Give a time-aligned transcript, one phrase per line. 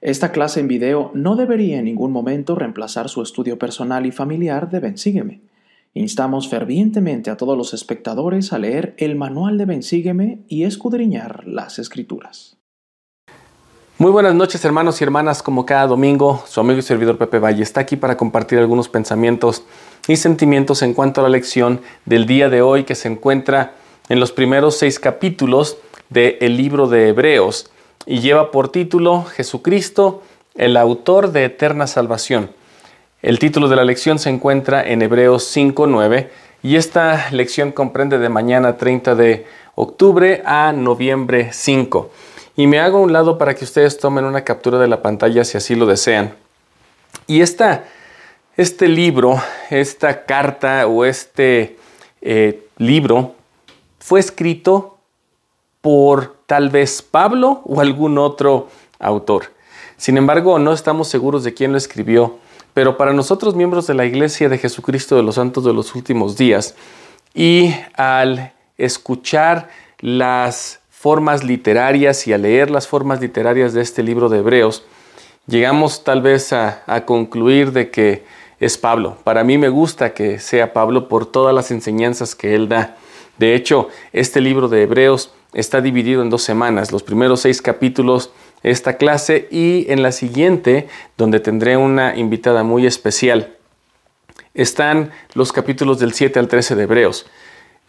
[0.00, 4.70] Esta clase en video no debería en ningún momento reemplazar su estudio personal y familiar
[4.70, 5.40] de Bensígueme.
[5.92, 11.80] Instamos fervientemente a todos los espectadores a leer el manual de Bensígueme y escudriñar las
[11.80, 12.56] escrituras.
[13.98, 17.64] Muy buenas noches hermanos y hermanas, como cada domingo, su amigo y servidor Pepe Valle
[17.64, 19.64] está aquí para compartir algunos pensamientos
[20.06, 23.74] y sentimientos en cuanto a la lección del día de hoy que se encuentra
[24.08, 25.78] en los primeros seis capítulos
[26.08, 27.72] del libro de Hebreos
[28.06, 30.22] y lleva por título Jesucristo,
[30.54, 32.50] el autor de eterna salvación.
[33.22, 36.28] El título de la lección se encuentra en Hebreos 5.9
[36.62, 42.10] y esta lección comprende de mañana 30 de octubre a noviembre 5
[42.58, 45.56] y me hago un lado para que ustedes tomen una captura de la pantalla si
[45.56, 46.34] así lo desean.
[47.28, 47.84] Y esta,
[48.56, 49.40] este libro,
[49.70, 51.76] esta carta o este
[52.20, 53.36] eh, libro
[54.00, 54.98] fue escrito
[55.80, 59.52] por tal vez Pablo o algún otro autor.
[59.98, 62.38] Sin embargo, no estamos seguros de quién lo escribió,
[62.72, 66.38] pero para nosotros miembros de la Iglesia de Jesucristo de los Santos de los Últimos
[66.38, 66.74] Días
[67.34, 69.68] y al escuchar
[70.00, 74.84] las formas literarias y a leer las formas literarias de este libro de Hebreos,
[75.46, 78.24] llegamos tal vez a, concluir de que
[78.58, 79.18] es Pablo.
[79.22, 82.96] Para mí me gusta que sea Pablo por todas las enseñanzas que él da.
[83.36, 86.92] De hecho, este libro de Hebreos está dividido en dos semanas.
[86.92, 88.30] Los primeros seis capítulos,
[88.62, 93.54] esta clase, y en la siguiente, donde tendré una invitada muy especial,
[94.54, 97.26] están los capítulos del 7 al 13 de Hebreos.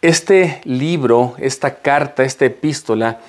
[0.02, 3.20] Este libro, esta carta, esta epístola,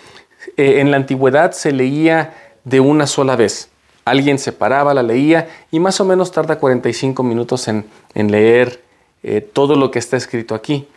[0.58, 3.70] eh, en la antigüedad se leía de una sola vez.
[4.06, 8.82] Alguien se paraba, la leía y más o menos tarda 45 minutos en, leer
[9.24, 10.88] eh, todo lo que está escrito aquí.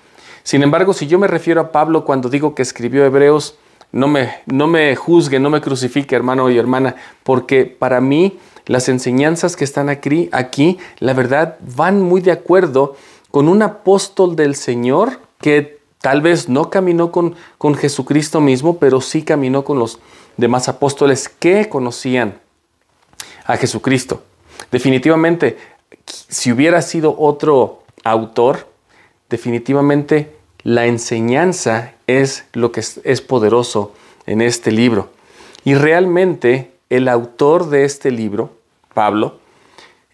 [0.45, 3.57] Sin embargo, si yo me refiero a Pablo cuando digo que escribió Hebreos,
[3.93, 8.91] no me, no me juzgue, no me crucifique, hermano y hermana, porque para mí las
[8.91, 12.95] enseñanzas que están aquí, aquí, la verdad, van muy de acuerdo
[13.31, 19.01] con un apóstol del Señor que tal vez no caminó con, con Jesucristo mismo, pero
[19.01, 19.99] sí caminó con los
[20.37, 22.39] demás apóstoles que conocían
[23.47, 24.23] a Jesucristo.
[24.71, 25.57] Definitivamente,
[26.07, 28.74] si hubiera sido otro autor,
[29.29, 33.93] definitivamente la enseñanza es lo que es, poderoso
[34.27, 35.11] en este libro.
[35.65, 38.51] Y realmente el autor de este libro,
[38.95, 39.39] Pablo,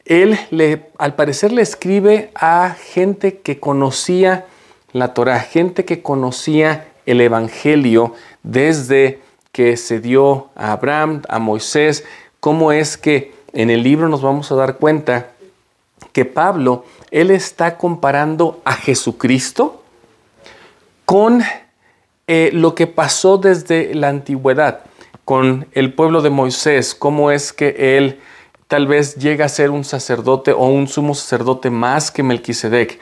[0.05, 4.47] él le, al parecer le escribe a gente que conocía
[4.93, 9.21] la Torah, gente que conocía el Evangelio desde
[9.53, 12.05] que se dio a Abraham, a Moisés,
[12.41, 15.31] cómo es que en el libro nos vamos a dar cuenta
[16.13, 19.83] que Pablo, él está comparando a Jesucristo
[21.05, 21.43] con
[22.27, 24.81] eh, lo que pasó desde la antigüedad,
[25.25, 28.21] con el pueblo de Moisés, cómo es que él
[28.69, 33.01] tal vez llega a ser un sacerdote o un sumo sacerdote más que Melquisedec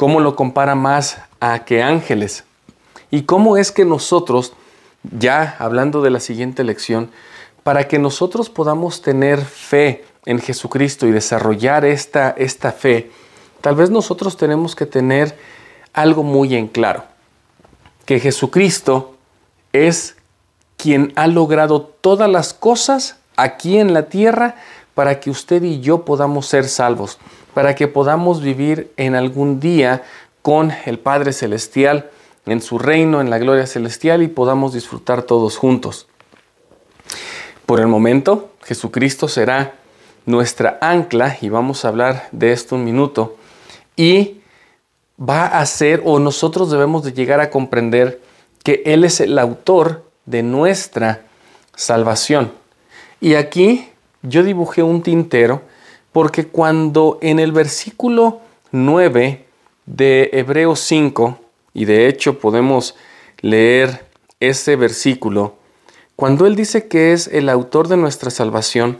[0.00, 2.44] cómo lo compara más a que ángeles.
[3.10, 4.54] Y cómo es que nosotros,
[5.02, 7.10] ya hablando de la siguiente lección,
[7.64, 13.10] para que nosotros podamos tener fe en Jesucristo y desarrollar esta, esta fe,
[13.60, 15.36] tal vez nosotros tenemos que tener
[15.92, 17.04] algo muy en claro,
[18.04, 19.16] que Jesucristo
[19.72, 20.16] es
[20.76, 24.56] quien ha logrado todas las cosas aquí en la tierra
[24.94, 27.18] para que usted y yo podamos ser salvos
[27.54, 30.02] para que podamos vivir en algún día
[30.42, 32.10] con el Padre Celestial,
[32.46, 36.06] en su reino, en la gloria celestial y podamos disfrutar todos juntos.
[37.66, 39.74] Por el momento, Jesucristo será
[40.26, 43.36] nuestra ancla y vamos a hablar de esto un minuto
[43.96, 44.40] y
[45.20, 48.20] va a ser o nosotros debemos de llegar a comprender
[48.62, 51.22] que Él es el autor de nuestra
[51.74, 52.52] salvación.
[53.20, 53.88] Y aquí
[54.22, 55.62] yo dibujé un tintero
[56.12, 58.40] porque cuando en el versículo
[58.72, 59.44] 9
[59.86, 61.38] de Hebreos 5,
[61.74, 62.96] y de hecho podemos
[63.40, 64.06] leer
[64.40, 65.56] ese versículo,
[66.16, 68.98] cuando Él dice que es el autor de nuestra salvación,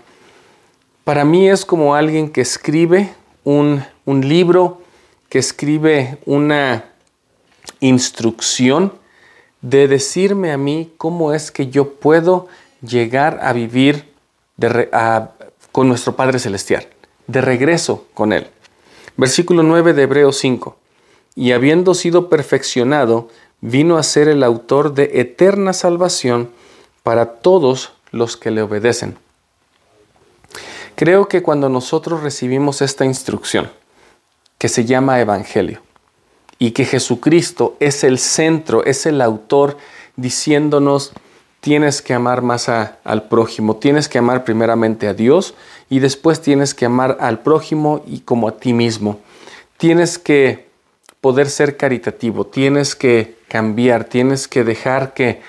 [1.10, 3.12] para mí es como alguien que escribe
[3.42, 4.80] un, un libro,
[5.28, 6.84] que escribe una
[7.80, 8.92] instrucción
[9.60, 12.46] de decirme a mí cómo es que yo puedo
[12.80, 14.04] llegar a vivir
[15.72, 16.86] con nuestro Padre Celestial
[17.26, 18.46] de regreso con Él.
[19.16, 20.76] Versículo 9 de Hebreos 5.
[21.34, 23.26] Y habiendo sido perfeccionado,
[23.60, 26.50] vino a ser el autor de eterna salvación
[27.02, 29.16] para todos los que le obedecen.
[31.00, 33.70] Creo que cuando nosotros recibimos esta instrucción,
[34.58, 35.80] que se llama Evangelio,
[36.58, 39.78] y que Jesucristo es el centro, es el autor,
[40.16, 41.14] diciéndonos
[41.60, 45.54] tienes que amar más al prójimo, tienes que amar primeramente a Dios
[45.88, 49.20] y después tienes que amar al prójimo y como a ti mismo.
[49.78, 50.68] Tienes que
[51.22, 55.40] poder ser caritativo, tienes que cambiar, tienes que dejar que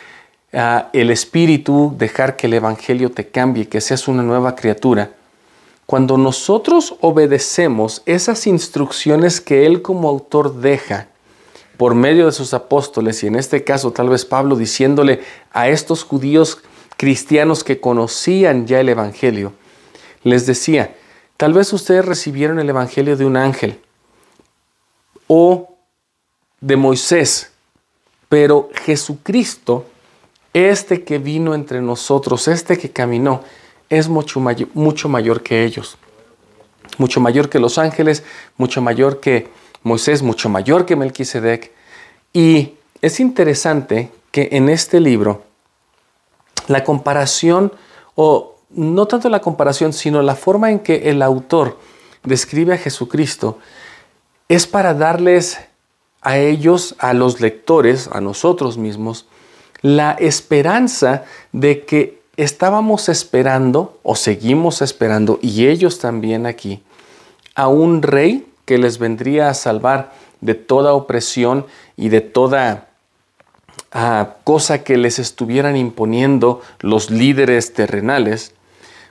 [0.54, 5.12] ah, el Espíritu, dejar que el Evangelio te cambie, que seas una nueva criatura.
[5.86, 11.08] Cuando nosotros obedecemos esas instrucciones que Él como autor deja,
[11.78, 16.04] por medio de sus apóstoles, y en este caso tal vez Pablo diciéndole a estos
[16.04, 16.60] judíos
[16.96, 19.54] cristianos que conocían ya el Evangelio,
[20.24, 20.96] les decía,
[21.38, 23.80] tal vez ustedes recibieron el Evangelio de un ángel
[25.28, 25.76] o
[26.60, 27.52] de Moisés,
[28.30, 29.86] pero Jesucristo,
[30.54, 33.44] este que vino entre nosotros, este que caminó,
[33.92, 34.42] es mucho
[34.74, 35.98] mucho mayor que ellos,
[36.98, 38.24] mucho mayor que los ángeles,
[38.58, 39.50] mucho mayor que
[39.84, 41.72] Moisés, mucho mayor que Melquisedec.
[42.34, 45.44] Y es interesante que en este libro
[46.68, 47.74] la comparación,
[48.16, 51.78] o no tanto la comparación, sino la forma en que el autor
[52.24, 53.60] describe a Jesucristo,
[54.48, 55.60] es para darles
[56.22, 59.26] a ellos, a los lectores, a nosotros mismos,
[59.82, 66.82] la esperanza de que estábamos esperando o seguimos esperando, y ellos también aquí,
[67.54, 71.66] a un rey que les vendría a salvar de toda opresión
[71.96, 72.88] y de toda
[73.92, 78.54] ah, cosa que les estuvieran imponiendo los líderes terrenales,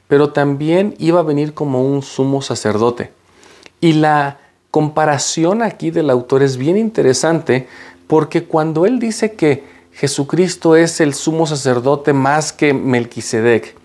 [0.08, 3.12] pero también iba a venir como un sumo sacerdote.
[3.80, 4.38] Y la
[4.72, 7.68] comparación aquí del autor es bien interesante
[8.08, 9.62] porque cuando él dice que
[9.92, 13.76] Jesucristo es el sumo sacerdote más que Melquisedec,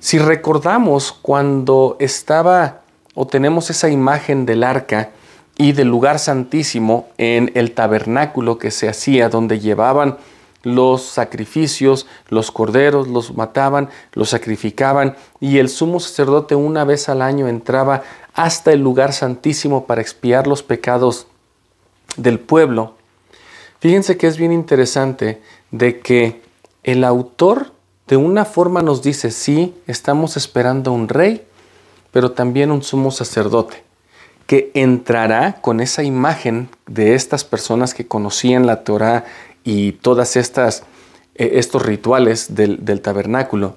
[0.00, 2.80] si recordamos cuando estaba
[3.14, 5.10] o tenemos esa imagen del arca
[5.58, 10.16] y del lugar santísimo en el tabernáculo que se hacía, donde llevaban
[10.62, 17.20] los sacrificios, los corderos, los mataban, los sacrificaban y el sumo sacerdote una vez al
[17.20, 18.02] año entraba
[18.34, 21.26] hasta el lugar santísimo para expiar los pecados
[22.16, 22.94] del pueblo.
[23.80, 25.40] Fíjense que es bien interesante
[25.70, 26.42] de que
[26.82, 27.72] el autor
[28.06, 31.46] de una forma nos dice, sí, estamos esperando un rey,
[32.12, 33.82] pero también un sumo sacerdote,
[34.46, 39.24] que entrará con esa imagen de estas personas que conocían la Torah
[39.64, 40.82] y todas estas
[41.36, 43.76] eh, estos rituales del, del tabernáculo.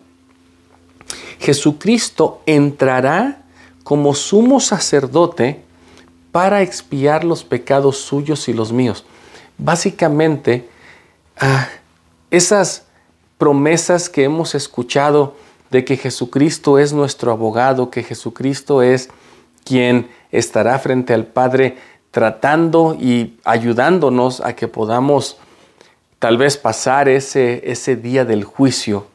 [1.39, 3.43] Jesucristo entrará
[3.83, 5.61] como sumo sacerdote
[6.33, 9.05] para expiar los pecados suyos y los míos.
[9.57, 10.67] Básicamente,
[11.37, 11.67] ah,
[12.31, 12.85] esas
[13.37, 15.35] promesas que hemos escuchado
[15.69, 19.09] de que Jesucristo es nuestro abogado, que Jesucristo es
[19.63, 21.77] quien estará frente al Padre
[22.11, 25.37] tratando y ayudándonos a que podamos
[26.19, 29.07] tal vez pasar ese, ese día del juicio.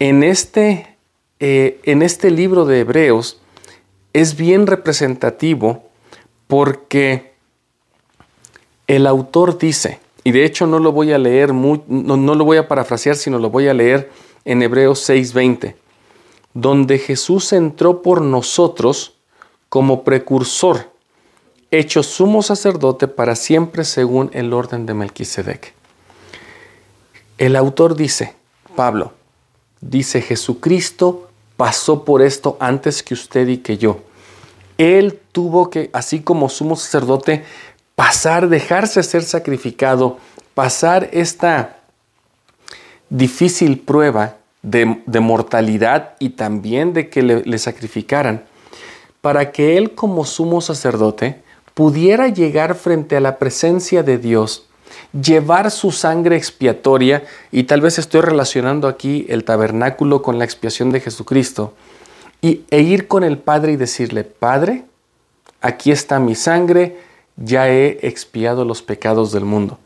[0.00, 0.96] En este,
[1.38, 3.40] eh, en este libro de Hebreos
[4.12, 5.88] es bien representativo
[6.48, 7.35] porque
[8.86, 12.56] el autor dice, y de hecho no lo voy a leer, no, no lo voy
[12.56, 14.10] a parafrasear, sino lo voy a leer
[14.44, 15.74] en Hebreos 6:20,
[16.54, 19.14] donde Jesús entró por nosotros
[19.68, 20.90] como precursor,
[21.70, 25.74] hecho sumo sacerdote para siempre según el orden de Melquisedec.
[27.38, 28.34] El autor dice,
[28.74, 29.12] Pablo,
[29.80, 33.98] dice Jesucristo pasó por esto antes que usted y que yo.
[34.78, 37.44] Él tuvo que, así como sumo sacerdote,
[37.96, 40.18] pasar, dejarse ser sacrificado,
[40.54, 41.78] pasar esta
[43.08, 48.44] difícil prueba de, mortalidad y también de que le, sacrificaran,
[49.20, 51.42] para que él como sumo sacerdote
[51.74, 54.66] pudiera llegar frente a la presencia de Dios,
[55.12, 60.90] llevar su sangre expiatoria, y tal vez estoy relacionando aquí el tabernáculo con la expiación
[60.90, 61.74] de Jesucristo,
[62.42, 64.84] y, e ir con el Padre y decirle, Padre,
[65.60, 66.96] aquí está mi sangre,
[67.36, 69.78] ya he expiado los pecados del mundo.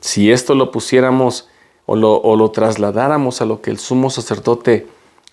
[0.00, 1.48] Si esto lo pusiéramos
[1.86, 4.86] o lo, trasladáramos a lo que el sumo sacerdote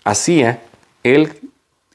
[0.04, 0.64] hacía,
[1.04, 1.40] él,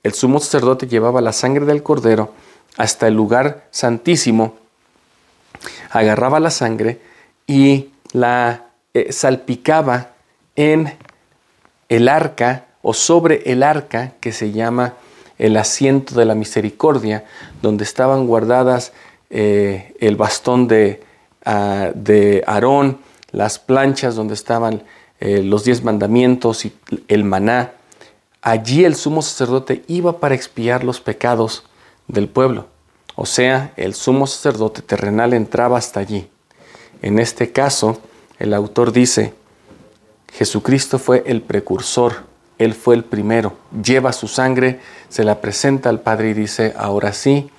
[0.03, 2.33] el sumo sacerdote llevaba la sangre del cordero
[2.77, 4.57] hasta el lugar santísimo,
[5.91, 7.01] agarraba la sangre
[7.47, 10.11] y la eh, salpicaba
[10.55, 10.97] en
[11.89, 14.95] el arca o sobre el arca que se llama
[15.39, 17.25] el asiento de la misericordia,
[17.63, 18.93] donde estaban guardadas
[19.31, 21.03] eh, el bastón de,
[21.45, 22.99] ah, de Aarón,
[23.33, 24.83] las planchas donde estaban
[25.21, 26.75] eh, los diez mandamientos y
[27.09, 27.73] el maná.
[28.43, 31.65] Allí el sumo sacerdote iba para expiar los pecados
[32.07, 32.67] del pueblo.
[33.15, 36.29] O sea, el sumo sacerdote terrenal entraba hasta allí.
[37.03, 37.99] En este caso,
[38.39, 39.33] el autor dice,
[40.33, 42.25] Jesucristo fue el precursor,
[42.59, 47.13] Él fue el primero, lleva su sangre, se la presenta al Padre y dice, ahora
[47.13, 47.51] sí,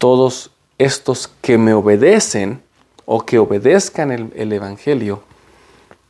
[0.00, 2.62] todos estos que me obedecen
[3.04, 5.22] o que obedezcan el, Evangelio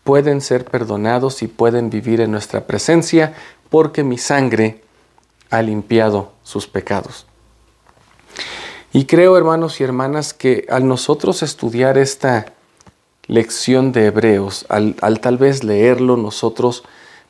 [0.04, 3.34] pueden ser perdonados y pueden vivir en nuestra presencia
[3.68, 4.82] porque mi sangre
[5.50, 7.26] ha limpiado sus pecados.
[8.92, 12.52] Y creo, hermanos y hermanas, que al nosotros estudiar esta
[13.26, 16.84] lección de Hebreos, al, al, tal vez leerlo nosotros,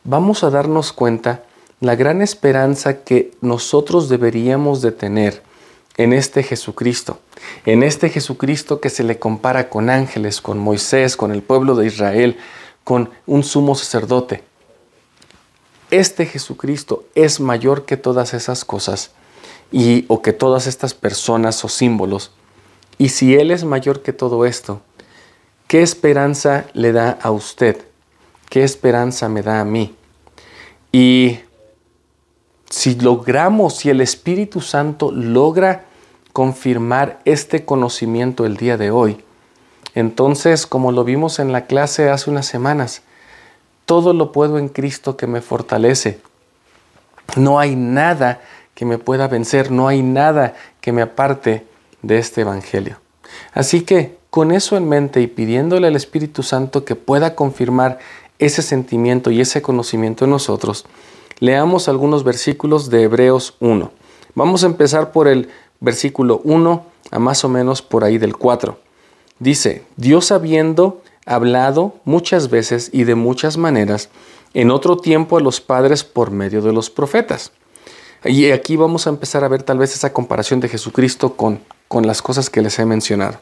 [0.04, 1.42] vamos a darnos cuenta
[1.80, 5.49] la gran esperanza que nosotros deberíamos de tener
[5.96, 7.20] en este Jesucristo,
[7.66, 11.86] en este Jesucristo que se le compara con ángeles, con Moisés, con el pueblo de
[11.86, 12.38] Israel,
[12.84, 14.42] con un sumo sacerdote.
[15.90, 19.10] Este Jesucristo es mayor que todas esas cosas
[19.72, 22.30] y o que todas estas personas o símbolos.
[22.98, 24.82] Y si él es mayor que todo esto,
[25.66, 27.80] ¿qué esperanza le da a usted?
[28.48, 29.94] ¿Qué esperanza me da a mí?
[30.92, 31.38] Y
[32.70, 35.84] si logramos, si el Espíritu Santo logra
[36.32, 39.22] confirmar este conocimiento el día de hoy,
[39.94, 43.02] entonces, como lo vimos en la clase hace unas semanas,
[43.86, 46.20] todo lo puedo en Cristo que me fortalece.
[47.36, 48.40] No hay nada
[48.74, 51.66] que me pueda vencer, no hay nada que me aparte
[52.02, 53.00] de este Evangelio.
[53.52, 57.98] Así que, con eso en mente y pidiéndole al Espíritu Santo que pueda confirmar
[58.38, 60.86] ese sentimiento y ese conocimiento en nosotros,
[61.40, 63.90] leamos algunos versículos de Hebreos 1.
[64.34, 65.48] Vamos a empezar por el
[65.80, 68.78] versículo 1 a más o menos por ahí del 4.
[69.38, 74.10] Dice, Dios habiendo hablado muchas veces y de muchas maneras
[74.54, 77.52] en otro tiempo a los padres por medio de los profetas.
[78.24, 82.06] Y aquí vamos a empezar a ver tal vez esa comparación de Jesucristo con, con
[82.06, 83.40] las cosas que les he mencionado.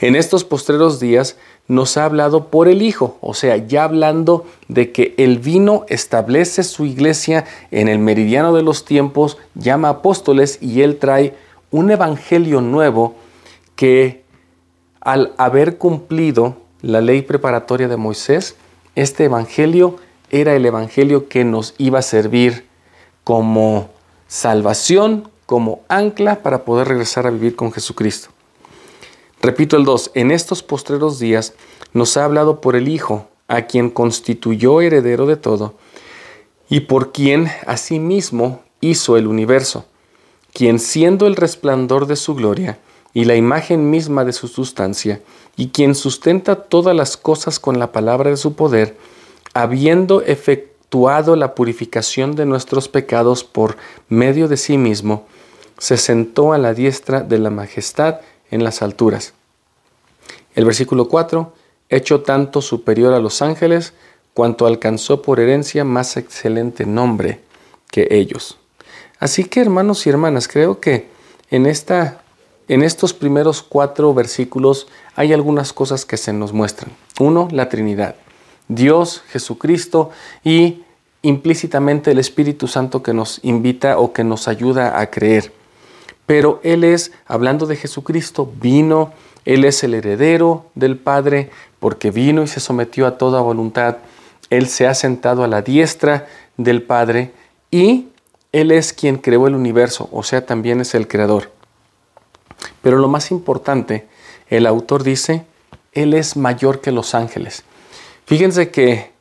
[0.00, 1.36] En estos postreros días
[1.68, 6.62] nos ha hablado por el Hijo, o sea, ya hablando de que el vino establece
[6.62, 11.34] su iglesia en el meridiano de los tiempos, llama apóstoles y él trae
[11.70, 13.16] un evangelio nuevo
[13.74, 14.22] que
[15.00, 18.56] al haber cumplido la ley preparatoria de Moisés,
[18.94, 19.96] este evangelio
[20.30, 22.66] era el evangelio que nos iba a servir
[23.24, 23.90] como
[24.28, 28.35] salvación, como ancla para poder regresar a vivir con Jesucristo.
[29.46, 31.54] Repito el 2, en estos postreros días
[31.92, 35.74] nos ha hablado por el Hijo, a quien constituyó heredero de todo,
[36.68, 39.84] y por quien asimismo hizo el universo,
[40.52, 42.80] quien siendo el resplandor de su gloria
[43.14, 45.20] y la imagen misma de su sustancia,
[45.56, 48.96] y quien sustenta todas las cosas con la palabra de su poder,
[49.54, 53.76] habiendo efectuado la purificación de nuestros pecados por
[54.08, 55.28] medio de sí mismo,
[55.78, 59.35] se sentó a la diestra de la majestad en las alturas.
[60.56, 61.52] El versículo 4,
[61.90, 63.92] hecho tanto superior a los ángeles,
[64.34, 67.40] cuanto alcanzó por herencia más excelente nombre
[67.90, 68.58] que ellos.
[69.18, 71.08] Así que hermanos y hermanas, creo que
[71.50, 72.22] en, esta,
[72.68, 76.90] en estos primeros cuatro versículos hay algunas cosas que se nos muestran.
[77.20, 78.16] Uno, la Trinidad.
[78.68, 80.10] Dios, Jesucristo
[80.42, 80.82] y
[81.22, 85.52] implícitamente el Espíritu Santo que nos invita o que nos ayuda a creer.
[86.26, 89.12] Pero Él es, hablando de Jesucristo, vino,
[89.46, 93.98] Él es el heredero del Padre, porque vino y se sometió a toda voluntad.
[94.50, 96.26] Él se ha sentado a la diestra
[96.56, 97.32] del Padre
[97.70, 98.08] y
[98.52, 101.52] Él es quien creó el universo, o sea, también es el creador.
[102.82, 104.08] Pero lo más importante,
[104.48, 105.46] el autor dice,
[105.92, 107.64] Él es mayor que los ángeles.
[108.26, 109.12] Fíjense que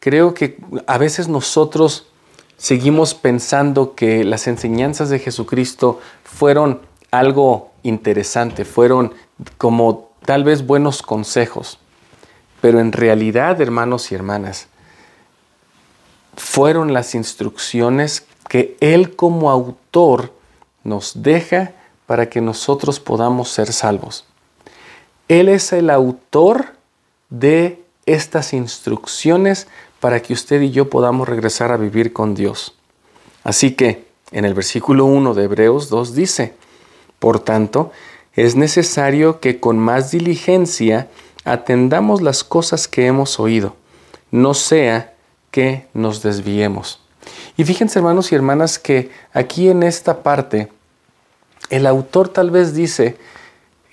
[0.00, 2.08] creo que a veces nosotros
[2.58, 9.14] seguimos pensando que las enseñanzas de Jesucristo fueron algo interesante, fueron
[9.58, 11.78] como tal vez buenos consejos,
[12.60, 14.68] pero en realidad, hermanos y hermanas,
[16.36, 20.32] fueron las instrucciones que Él como autor
[20.84, 21.72] nos deja
[22.06, 24.24] para que nosotros podamos ser salvos.
[25.28, 26.74] Él es el autor
[27.30, 29.68] de estas instrucciones
[30.00, 32.74] para que usted y yo podamos regresar a vivir con Dios.
[33.44, 36.54] Así que en el versículo 1 de Hebreos 2 dice,
[37.18, 37.92] por tanto,
[38.34, 41.08] es necesario que con más diligencia
[41.44, 43.76] atendamos las cosas que hemos oído,
[44.30, 45.14] no sea
[45.50, 47.00] que nos desviemos.
[47.56, 50.68] Y fíjense hermanos y hermanas que aquí en esta parte
[51.70, 53.16] el autor tal vez dice,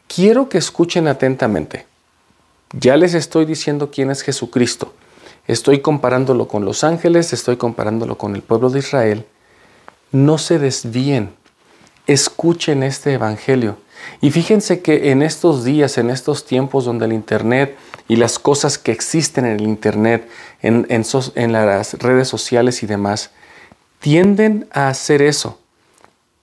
[0.07, 1.85] quiero que escuchen atentamente.
[2.73, 4.93] Ya les estoy diciendo quién es Jesucristo.
[5.47, 9.25] Estoy comparándolo con los ángeles, estoy comparándolo con el pueblo de Israel.
[10.11, 11.33] No se desvíen,
[12.05, 13.77] escuchen este Evangelio.
[14.21, 17.77] Y fíjense que en estos días, en estos tiempos donde el Internet
[18.07, 20.27] y las cosas que existen en el Internet,
[20.61, 23.31] en, en, las redes sociales y demás,
[23.99, 25.59] tienden a hacer eso.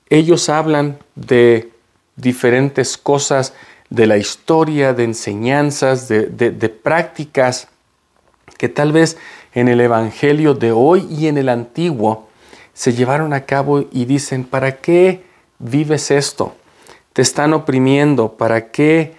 [0.08, 1.70] Ellos hablan de
[2.16, 3.52] diferentes cosas,
[3.90, 7.68] de la historia, de enseñanzas, de, de prácticas
[8.58, 9.16] que tal vez
[9.54, 12.28] en el Evangelio de hoy y en el Antiguo
[12.74, 15.24] se llevaron a cabo y dicen, ¿para qué
[15.58, 16.54] vives esto?
[17.16, 19.14] Te están oprimiendo, ¿para qué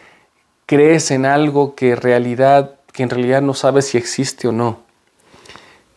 [0.67, 4.81] crees en algo que, realidad, que en realidad no sabes si existe o no?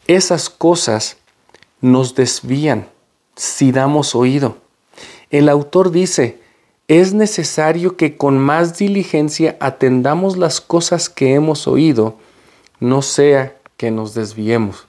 [0.07, 1.19] Esas cosas
[1.83, 2.89] nos desvían
[3.37, 4.57] si damos oído.
[5.29, 6.41] El autor dice,
[6.89, 12.17] es necesario que con más diligencia atendamos las cosas que hemos oído,
[12.79, 14.87] no sea que nos desviemos.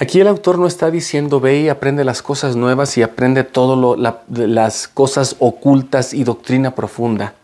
[0.00, 3.98] Aquí el autor no está diciendo ve y aprende las cosas nuevas y aprende todas
[4.28, 7.34] las cosas ocultas y doctrina profunda.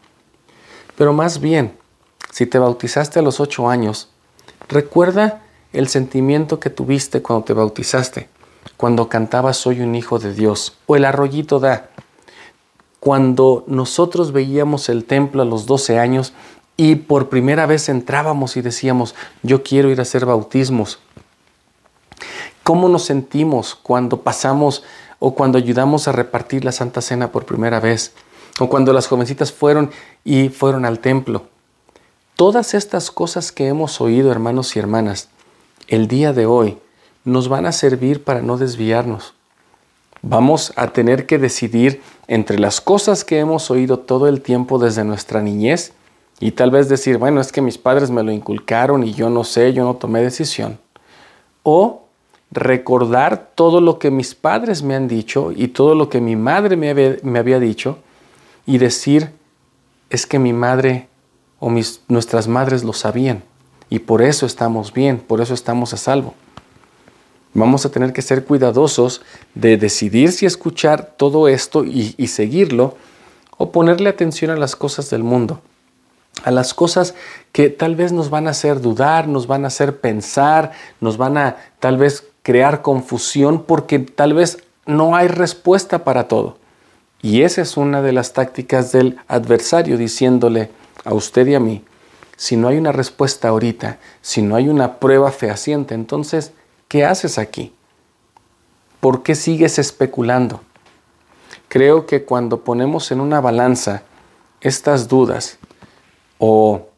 [0.96, 1.76] Pero más bien,
[2.30, 4.08] si te bautizaste a los ocho años,
[4.68, 5.42] recuerda
[5.72, 8.28] el sentimiento que tuviste cuando te bautizaste,
[8.76, 11.90] cuando cantabas Soy un hijo de Dios, o el arroyito da.
[13.00, 16.32] Cuando nosotros veíamos el templo a los doce años
[16.76, 21.00] y por primera vez entrábamos y decíamos, yo quiero ir a hacer bautismos,
[22.64, 24.84] ¿Cómo nos sentimos cuando pasamos
[25.18, 28.14] o cuando ayudamos a repartir la Santa Cena por primera vez?
[28.58, 29.90] O cuando las jovencitas fueron
[30.24, 31.44] y fueron al templo.
[32.36, 35.28] Todas estas cosas que hemos oído, hermanos y hermanas,
[35.88, 36.78] el día de hoy
[37.24, 39.34] nos van a servir para no desviarnos.
[40.22, 45.04] Vamos a tener que decidir entre las cosas que hemos oído todo el tiempo desde
[45.04, 45.92] nuestra niñez
[46.40, 49.44] y tal vez decir, bueno, es que mis padres me lo inculcaron y yo no
[49.44, 50.78] sé, yo no tomé decisión.
[51.62, 52.03] O
[52.50, 56.76] recordar todo lo que mis padres me han dicho y todo lo que mi madre
[56.76, 57.98] me había, dicho
[58.66, 59.30] y decir,
[60.10, 61.08] es que mi madre
[61.58, 63.42] o mis, nuestras madres lo sabían
[63.90, 66.34] y por eso estamos bien, por eso estamos a salvo.
[67.52, 69.22] Vamos a tener que ser cuidadosos
[69.54, 72.96] de decidir si escuchar todo esto y, y seguirlo
[73.56, 75.60] o ponerle atención a las cosas del mundo,
[76.42, 77.14] a las cosas
[77.52, 81.38] que tal vez nos van a hacer dudar, nos van a hacer pensar, nos van
[81.38, 86.58] a tal vez crear confusión porque tal vez no hay respuesta para todo.
[87.22, 90.70] Y esa es una de las tácticas del adversario diciéndole
[91.04, 91.82] a usted y a mí,
[92.36, 96.52] si no hay una respuesta ahorita, si no hay una prueba fehaciente, entonces,
[96.86, 97.72] ¿qué haces aquí?
[99.00, 100.60] ¿Por qué sigues especulando?
[101.68, 104.02] Creo que cuando ponemos en una balanza
[104.60, 105.58] estas dudas
[106.36, 106.88] o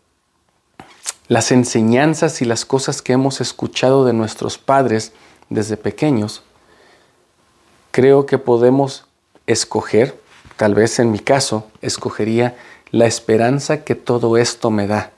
[1.29, 5.13] las enseñanzas y las cosas que hemos escuchado de nuestros padres,
[5.49, 6.43] desde pequeños,
[7.91, 9.07] creo que podemos
[9.47, 10.21] escoger,
[10.57, 12.57] tal vez en mi caso, escogería
[12.91, 15.13] la esperanza que todo esto me da.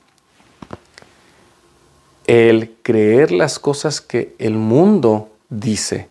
[2.26, 6.08] El creer las cosas que el mundo dice,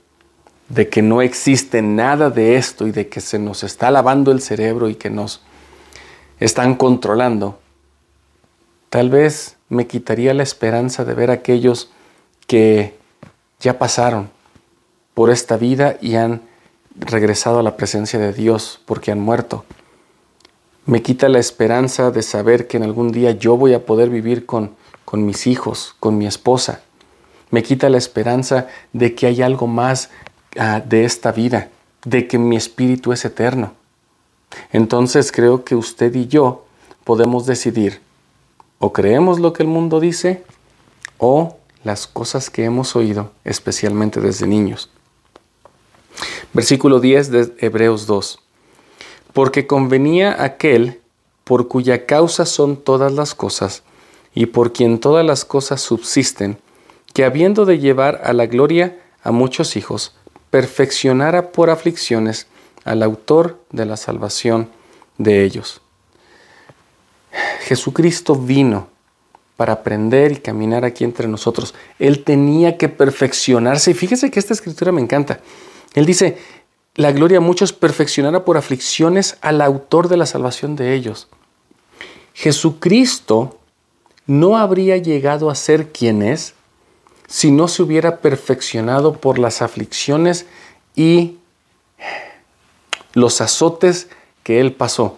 [0.70, 4.42] de que no existe nada de esto y de que se nos está lavando el
[4.42, 5.42] cerebro y que nos
[6.40, 7.60] están controlando,
[8.90, 11.90] tal vez me quitaría la esperanza de ver aquellos
[12.48, 12.97] que
[13.60, 14.30] ya pasaron
[15.14, 16.42] por esta vida y han
[16.96, 19.66] regresado a la presencia de Dios porque han muerto.
[20.86, 24.46] Me quita la esperanza de saber que en algún día yo voy a poder vivir
[24.46, 26.82] con, con mis hijos, con mi esposa.
[27.50, 30.10] Me quita la esperanza de que hay algo más
[30.58, 31.70] ah, de esta vida,
[32.06, 33.74] de que mi espíritu es eterno.
[34.72, 36.66] Entonces creo que usted y yo
[37.04, 38.02] podemos decidir
[38.80, 40.44] o creemos lo que el mundo dice
[41.18, 44.90] o las cosas que hemos oído, especialmente desde niños.
[46.54, 48.40] Versículo 10 de Hebreos 2.
[49.34, 51.02] Porque convenía aquel
[51.44, 53.84] por cuya causa son todas las cosas,
[54.34, 56.58] y por quien todas las cosas subsisten,
[57.14, 60.16] que habiendo de llevar a la gloria a muchos hijos,
[60.50, 62.48] perfeccionara por aflicciones
[62.84, 64.70] al autor de la salvación
[65.18, 65.82] de ellos.
[67.62, 68.90] Jesucristo vino
[69.58, 71.74] para aprender y caminar aquí entre nosotros.
[72.00, 73.92] Él tenía que perfeccionarse.
[73.92, 75.40] Y fíjese que esta escritura me encanta.
[75.96, 76.38] Él dice,
[76.96, 81.28] la gloria a muchos perfeccionará por aflicciones al autor de la salvación de ellos.
[82.34, 83.60] Jesucristo
[84.28, 86.54] no habría llegado a ser quien es
[87.28, 90.46] si no se hubiera perfeccionado por las aflicciones
[90.96, 91.38] y
[93.14, 94.08] los azotes
[94.44, 95.18] que él pasó.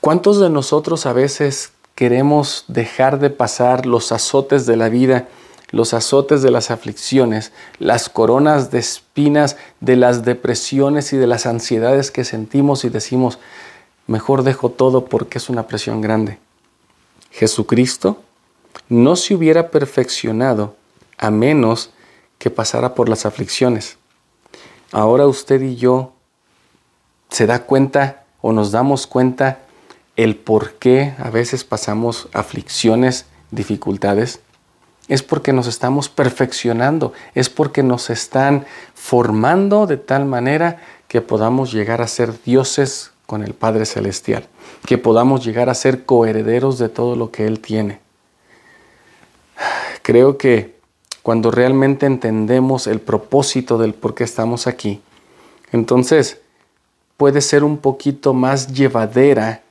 [0.00, 5.28] ¿Cuántos de nosotros a veces queremos dejar de pasar los azotes de la vida,
[5.72, 11.44] los azotes de las aflicciones, las coronas de espinas de las depresiones y de las
[11.44, 13.38] ansiedades que sentimos y decimos,
[14.06, 16.38] mejor dejo todo porque es una presión grande.
[17.30, 18.22] Jesucristo
[18.88, 20.76] no se hubiera perfeccionado
[21.18, 21.90] a menos
[22.38, 23.98] que pasara por las aflicciones.
[24.92, 26.14] Ahora usted y yo
[27.28, 29.58] se da cuenta o nos damos cuenta
[30.22, 34.40] el por qué a veces pasamos aflicciones, dificultades.
[35.08, 40.78] Es porque nos estamos perfeccionando, es porque nos están formando de tal manera
[41.08, 44.46] que podamos llegar a ser dioses con el Padre Celestial,
[44.86, 48.00] que podamos llegar a ser coherederos de todo lo que Él tiene.
[50.02, 50.78] Creo que
[51.22, 55.00] cuando realmente entendemos el propósito del por qué estamos aquí,
[55.72, 56.40] entonces
[57.16, 59.62] puede ser un poquito más llevadera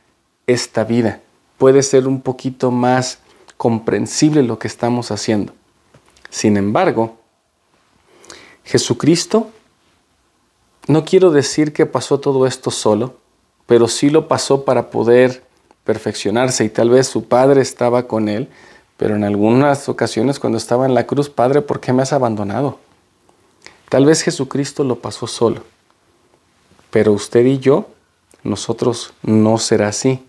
[0.53, 1.21] esta vida,
[1.57, 3.19] puede ser un poquito más
[3.57, 5.53] comprensible lo que estamos haciendo.
[6.29, 7.17] Sin embargo,
[8.63, 9.49] Jesucristo,
[10.87, 13.17] no quiero decir que pasó todo esto solo,
[13.65, 15.43] pero sí lo pasó para poder
[15.83, 18.49] perfeccionarse y tal vez su padre estaba con él,
[18.97, 22.79] pero en algunas ocasiones cuando estaba en la cruz, Padre, ¿por qué me has abandonado?
[23.87, 25.63] Tal vez Jesucristo lo pasó solo,
[26.91, 27.87] pero usted y yo,
[28.43, 30.23] nosotros no será así.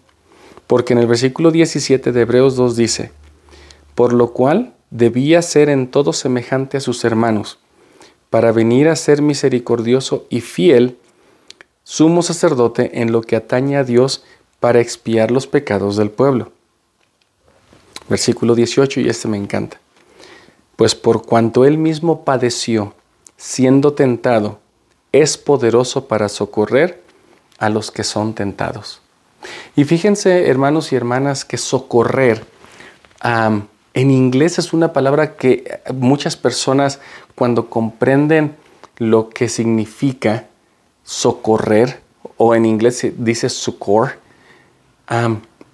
[0.70, 3.11] Porque en el versículo 17 de Hebreos 2 dice,
[3.96, 7.59] por lo cual debía ser en todo semejante a sus hermanos,
[8.30, 10.96] para venir a ser misericordioso y fiel,
[11.83, 14.22] sumo sacerdote en lo que atañe a Dios
[14.61, 16.52] para expiar los pecados del pueblo.
[18.09, 19.80] Versículo 18, y este me encanta.
[20.76, 22.94] Pues por cuanto él mismo padeció,
[23.37, 24.61] siendo tentado,
[25.11, 27.02] es poderoso para socorrer
[27.59, 28.99] a los que son tentados.
[29.76, 32.44] Y fíjense, hermanos y hermanas, que socorrer
[33.22, 37.00] en inglés es una palabra que muchas personas
[37.35, 38.57] cuando comprenden
[38.96, 40.46] lo que significa
[41.05, 42.00] socorrer,
[42.37, 44.18] o en inglés se dice succor,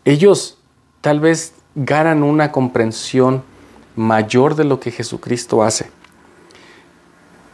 [0.04, 0.58] ellos
[1.00, 3.44] tal vez ganan una comprensión
[3.96, 5.90] mayor de lo que Jesucristo hace.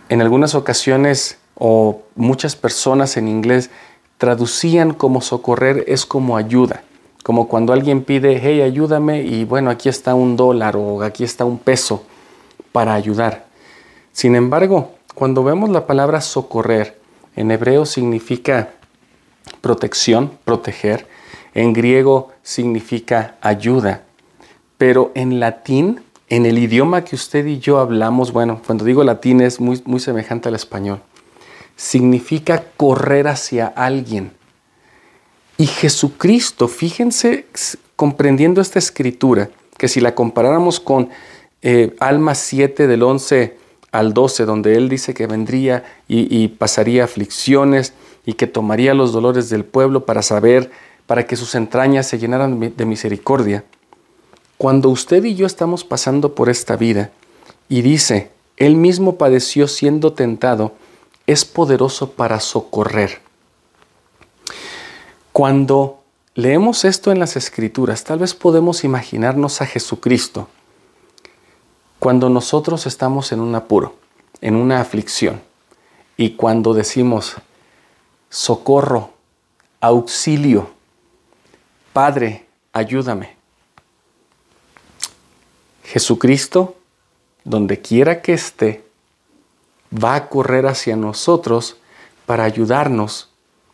[0.09, 3.70] En algunas ocasiones o muchas personas en inglés
[4.22, 6.85] traducían como socorrer es como ayuda,
[7.24, 11.44] como cuando alguien pide, hey, ayúdame y bueno, aquí está un dólar o aquí está
[11.44, 12.04] un peso
[12.70, 13.46] para ayudar.
[14.12, 17.00] Sin embargo, cuando vemos la palabra socorrer,
[17.35, 18.70] en hebreo significa
[19.61, 21.08] protección, proteger,
[21.52, 24.02] en griego significa ayuda,
[24.78, 29.40] pero en latín, en el idioma que usted y yo hablamos, bueno, cuando digo latín
[29.40, 31.00] es muy, muy semejante al español,
[31.76, 34.32] significa correr hacia alguien.
[35.58, 37.46] Y Jesucristo, fíjense,
[37.96, 41.11] comprendiendo esta escritura, que si la comparáramos con
[41.62, 43.56] eh, Alma 7 del 11
[43.92, 47.92] al 12, donde Él dice que vendría y, y pasaría aflicciones
[48.24, 50.70] y que tomaría los dolores del pueblo para saber,
[51.06, 53.64] para que sus entrañas se llenaran de misericordia,
[54.56, 57.11] cuando usted y yo estamos pasando por esta vida
[57.68, 60.72] y dice, Él mismo padeció siendo tentado,
[61.26, 63.20] es poderoso para socorrer.
[65.32, 66.02] Cuando
[66.35, 70.48] leemos esto en las escrituras, tal vez podemos imaginarnos a Jesucristo
[71.98, 73.94] cuando nosotros estamos en un apuro,
[74.40, 75.40] en una aflicción,
[76.16, 77.37] y cuando decimos,
[78.28, 79.12] socorro,
[79.80, 80.68] auxilio,
[81.92, 83.37] Padre, ayúdame.
[85.85, 86.76] Jesucristo,
[87.44, 88.85] donde quiera que esté,
[89.92, 91.76] va a correr hacia nosotros
[92.26, 93.28] para ayudarnos,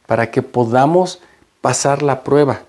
[0.07, 1.21] para que podamos
[1.61, 2.63] pasar la prueba,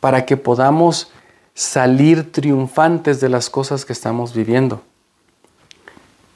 [0.00, 1.10] para que podamos
[1.54, 4.82] salir triunfantes de las cosas que estamos viviendo.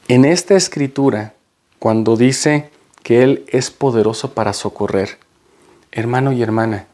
[0.07, 1.35] En esta escritura,
[1.78, 2.70] cuando dice
[3.02, 5.18] que Él es poderoso para socorrer,
[5.92, 6.87] hermano y hermana,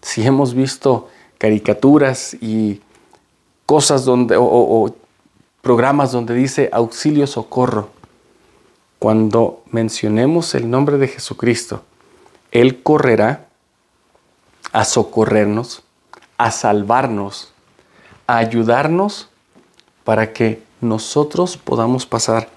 [0.00, 1.08] si hemos visto
[1.38, 2.80] caricaturas y
[3.66, 4.94] cosas donde, o,
[5.62, 7.90] programas donde dice auxilio, socorro.
[9.02, 11.82] Cuando mencionemos el nombre de Jesucristo,
[12.52, 13.48] Él correrá
[14.70, 15.82] a socorrernos,
[16.38, 17.52] a salvarnos,
[18.28, 19.28] a ayudarnos
[20.04, 22.48] para que nosotros podamos pasar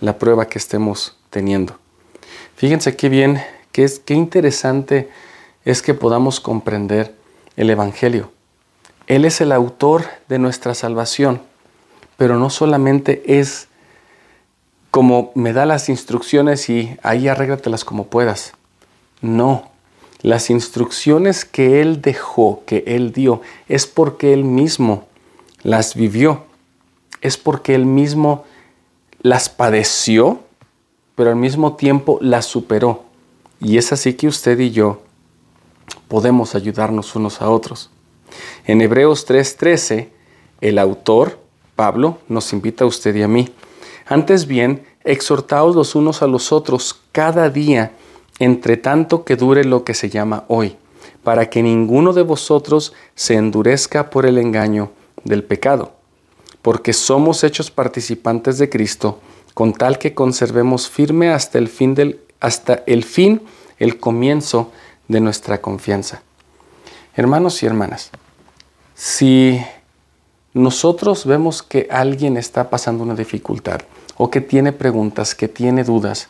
[0.00, 1.78] la prueba que estemos teniendo.
[2.54, 5.08] Fíjense qué bien, qué, es, qué interesante
[5.64, 7.14] es que podamos comprender
[7.56, 8.30] el Evangelio.
[9.06, 11.40] Él es el autor de nuestra salvación,
[12.18, 13.68] pero no solamente es
[14.94, 18.52] como me da las instrucciones y ahí arréglatelas como puedas.
[19.22, 19.68] No,
[20.22, 25.08] las instrucciones que Él dejó, que Él dio, es porque Él mismo
[25.64, 26.44] las vivió.
[27.22, 28.44] es porque Él mismo
[29.20, 30.38] las padeció,
[31.16, 33.02] pero al mismo tiempo las superó.
[33.60, 35.02] Y es así que usted y yo
[36.06, 37.90] podemos ayudarnos unos a otros.
[38.64, 40.10] En Hebreos 3:13,
[40.60, 41.40] el autor,
[41.74, 43.52] Pablo, nos invita a usted y a mí.
[44.06, 47.92] Antes bien, exhortaos los unos a los otros cada día,
[48.38, 50.76] entre tanto que dure lo que se llama hoy,
[51.22, 54.90] para que ninguno de vosotros se endurezca por el engaño
[55.24, 55.92] del pecado,
[56.62, 59.20] porque somos hechos participantes de Cristo,
[59.54, 63.40] con tal que conservemos firme hasta el fin del hasta el fin
[63.78, 64.70] el comienzo
[65.08, 66.22] de nuestra confianza.
[67.14, 68.10] Hermanos y hermanas,
[68.94, 69.64] si
[70.54, 73.80] nosotros vemos que alguien está pasando una dificultad
[74.16, 76.28] o que tiene preguntas, que tiene dudas,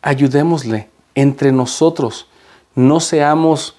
[0.00, 2.28] ayudémosle entre nosotros.
[2.76, 3.74] No seamos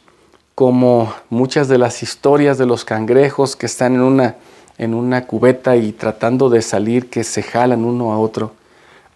[0.53, 4.35] como muchas de las historias de los cangrejos que están en una,
[4.77, 8.51] en una cubeta y tratando de salir, que se jalan uno a otro.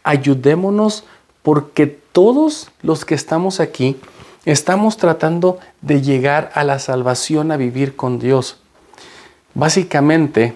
[0.03, 1.03] Ayudémonos
[1.41, 3.97] porque todos los que estamos aquí
[4.45, 8.62] estamos tratando de llegar a la salvación, a vivir con Dios.
[9.55, 10.55] Básicamente,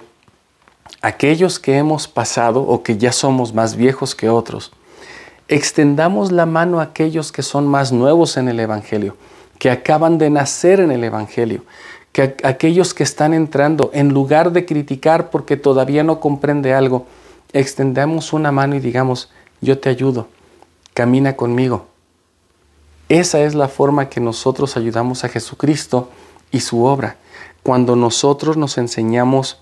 [1.01, 4.71] aquellos que hemos pasado o que ya somos más viejos que otros,
[5.47, 9.15] extendamos la mano a aquellos que son más nuevos en el Evangelio,
[9.59, 11.63] que acaban de nacer en el Evangelio,
[12.11, 17.05] que aquellos que están entrando, en lugar de criticar porque todavía no comprende algo,
[17.53, 19.29] extendamos una mano y digamos,
[19.61, 20.27] yo te ayudo,
[20.95, 21.85] camina conmigo.
[23.09, 26.09] Esa es la forma que nosotros ayudamos a Jesucristo
[26.51, 27.17] y su obra
[27.67, 29.59] cuando nosotros nos enseñamos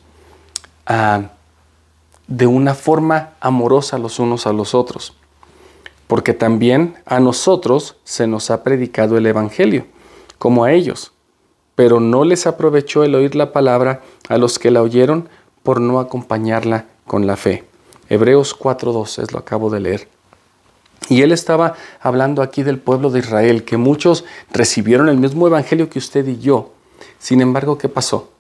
[2.28, 5.16] de una forma amorosa los unos a los otros.
[6.06, 9.88] Porque también a nosotros se nos ha predicado el Evangelio,
[10.38, 11.14] como a ellos,
[11.74, 15.28] pero no les aprovechó el oír la palabra a los que la oyeron
[15.64, 17.64] por no acompañarla con la fe.
[18.08, 20.15] Hebreos 4.2 es lo acabo de leer.
[21.10, 25.90] Y él estaba hablando aquí del pueblo de Israel, que muchos recibieron el mismo evangelio
[25.90, 26.72] que usted y yo,
[27.20, 28.32] sin embargo, ¿qué pasó?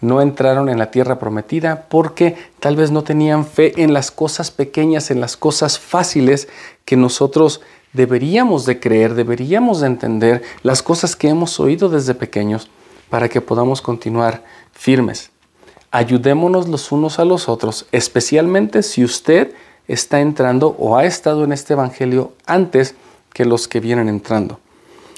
[0.00, 4.50] No entraron en la tierra prometida porque tal vez no tenían fe en las cosas
[4.50, 6.48] pequeñas, en las cosas fáciles
[6.84, 7.62] que nosotros
[7.94, 12.68] deberíamos de creer, deberíamos de entender, las cosas que hemos oído desde pequeños
[13.08, 15.30] para que podamos continuar firmes.
[15.90, 19.54] Ayudémonos los unos a los otros, especialmente si usted
[19.88, 22.94] está entrando o ha estado en este Evangelio antes
[23.32, 24.60] que los que vienen entrando.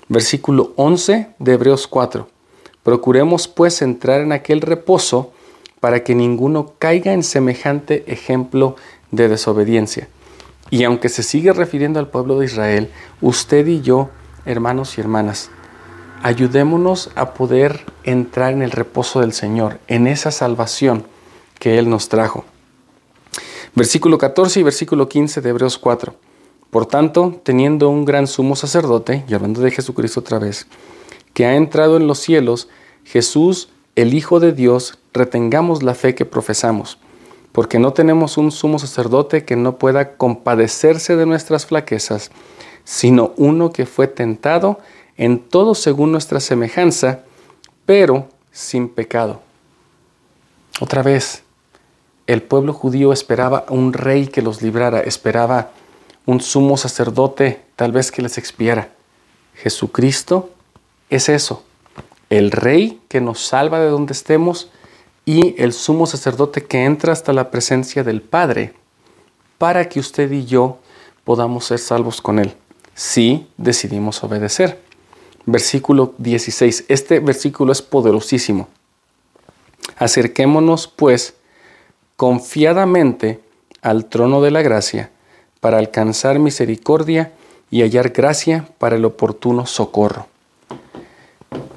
[0.08, 2.28] Versículo 11 de Hebreos 4.
[2.82, 5.32] Procuremos pues entrar en aquel reposo
[5.80, 8.76] para que ninguno caiga en semejante ejemplo
[9.10, 10.08] de desobediencia.
[10.70, 14.10] Y aunque se sigue refiriendo al pueblo de Israel, usted y yo,
[14.44, 15.50] hermanos y hermanas,
[16.22, 21.04] ayudémonos a poder entrar en el reposo del Señor, en esa salvación
[21.58, 22.44] que Él nos trajo.
[23.76, 26.14] Versículo 14 y versículo 15 de Hebreos 4.
[26.70, 30.66] Por tanto, teniendo un gran sumo sacerdote, y hablando de Jesucristo otra vez,
[31.34, 32.68] que ha entrado en los cielos,
[33.04, 36.96] Jesús, el Hijo de Dios, retengamos la fe que profesamos,
[37.52, 42.30] porque no tenemos un sumo sacerdote que no pueda compadecerse de nuestras flaquezas,
[42.84, 44.78] sino uno que fue tentado
[45.18, 47.24] en todo según nuestra semejanza,
[47.84, 49.42] pero sin pecado.
[50.80, 51.42] Otra vez,
[52.26, 55.70] el pueblo judío esperaba un rey que los librara, esperaba
[56.24, 58.90] un sumo sacerdote tal vez que les expiara.
[59.54, 60.50] Jesucristo
[61.08, 61.62] es eso,
[62.30, 64.70] el rey que nos salva de donde estemos
[65.24, 68.74] y el sumo sacerdote que entra hasta la presencia del Padre
[69.58, 70.78] para que usted y yo
[71.24, 72.54] podamos ser salvos con él,
[72.94, 74.80] si decidimos obedecer.
[75.46, 76.86] Versículo 16.
[76.88, 78.68] Este versículo es poderosísimo.
[79.96, 81.34] Acerquémonos pues
[82.16, 83.40] confiadamente
[83.82, 85.10] al trono de la gracia
[85.60, 87.32] para alcanzar misericordia
[87.70, 90.26] y hallar gracia para el oportuno socorro.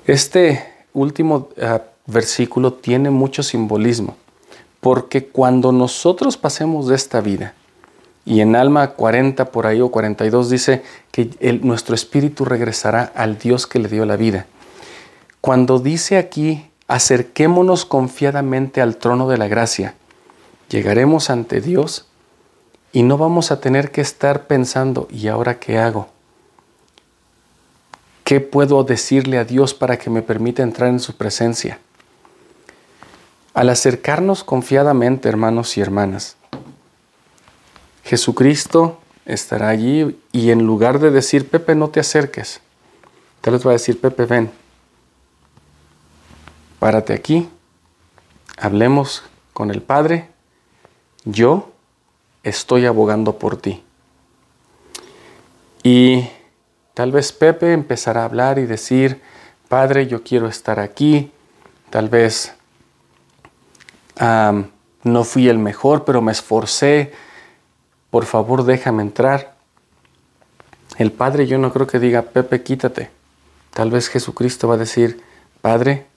[0.06, 4.16] Este último ah, versículo tiene mucho simbolismo,
[4.80, 7.54] porque cuando nosotros pasemos de esta vida,
[8.26, 11.30] y en Alma 40 por ahí o 42 dice que
[11.64, 14.46] nuestro espíritu regresará al Dios que le dio la vida.
[15.42, 19.96] Cuando dice aquí, acerquémonos confiadamente al trono de la gracia,
[20.70, 22.06] llegaremos ante Dios
[22.92, 26.10] y no vamos a tener que estar pensando, ¿y ahora qué hago?
[28.24, 31.80] ¿Qué puedo decirle a Dios para que me permita entrar en su presencia?
[33.54, 36.38] Al acercarnos confiadamente, hermanos y hermanas,
[38.04, 42.62] Jesucristo estará allí y en lugar de decir, Pepe, no te acerques,
[43.42, 44.52] te les va a decir, Pepe, ven,
[46.80, 47.50] párate aquí,
[48.58, 50.30] hablemos con el Padre
[51.32, 51.72] yo
[52.44, 53.84] estoy abogando por ti.
[55.84, 56.28] Y
[56.94, 59.22] tal vez Pepe empezará a hablar y decir,
[59.68, 61.32] Padre, yo quiero estar aquí,
[61.90, 62.54] tal vez
[65.04, 67.14] no fui el mejor, pero me esforcé,
[68.10, 69.56] por favor déjame entrar.
[70.98, 73.10] El Padre yo no creo que diga, Pepe, quítate.
[73.74, 75.24] Tal vez Jesucristo va a decir,
[75.62, 76.08] Padre,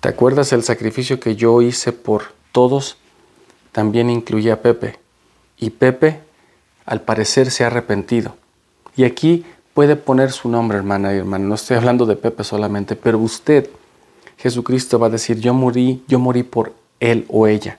[0.00, 2.98] ¿te acuerdas el sacrificio que yo hice por todos?
[3.72, 4.98] También incluía a Pepe.
[5.58, 6.20] Y Pepe,
[6.86, 8.36] al parecer, se ha arrepentido.
[8.96, 11.48] Y aquí puede poner su nombre, hermana y hermano.
[11.48, 13.68] No estoy hablando de Pepe solamente, pero usted,
[14.36, 17.78] Jesucristo va a decir, yo morí, yo morí por él o ella.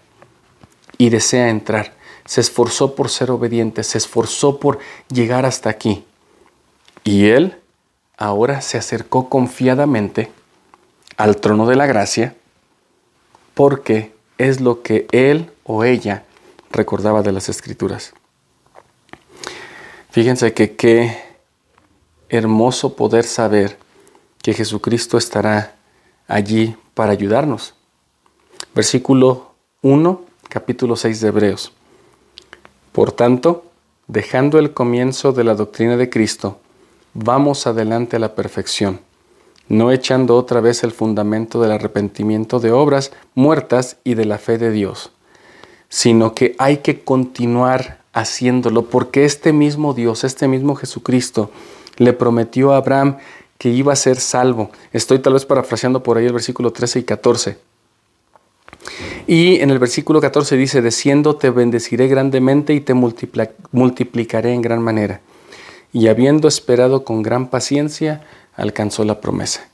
[0.98, 2.00] Y desea entrar
[2.30, 4.78] se esforzó por ser obediente, se esforzó por
[5.12, 6.06] llegar hasta aquí.
[7.04, 7.58] Y él
[8.18, 10.32] ahora se acercó confiadamente
[11.18, 12.36] al trono de la gracia
[13.56, 16.24] porque es lo que él o ella
[16.72, 18.14] recordaba de las escrituras.
[20.10, 21.16] Fíjense que qué
[22.28, 23.78] hermoso poder saber
[24.42, 25.76] que Jesucristo estará
[26.28, 27.76] allí para ayudarnos.
[28.74, 29.52] Versículo
[29.84, 31.72] 1, capítulo 6 de Hebreos.
[32.92, 33.66] Por tanto,
[34.08, 36.60] dejando el comienzo de la doctrina de Cristo,
[37.14, 39.02] vamos adelante a la perfección,
[39.68, 44.58] no echando otra vez el fundamento del arrepentimiento de obras muertas y de la fe
[44.58, 45.12] de Dios,
[45.90, 51.52] sino que hay que continuar haciéndolo porque este mismo Dios, este mismo Jesucristo,
[51.98, 53.18] le prometió a Abraham
[53.58, 54.72] que iba a ser salvo.
[54.94, 57.58] Estoy tal vez parafraseando por ahí el versículo 13 y 14.
[59.28, 64.82] Y en el versículo 14 dice, desciendo te bendeciré grandemente y te multiplicaré en gran
[64.82, 65.22] manera.
[65.92, 68.24] Y habiendo esperado con gran paciencia,
[68.56, 69.68] alcanzó la promesa.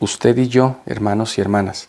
[0.00, 1.88] Usted y yo, hermanos y hermanas,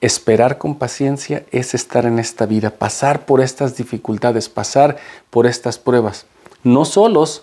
[0.00, 4.96] esperar con paciencia es estar en esta vida, pasar por estas dificultades, pasar
[5.30, 6.26] por estas pruebas.
[6.62, 7.42] No solos,